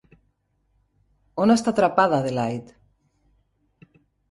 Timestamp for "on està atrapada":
1.43-2.21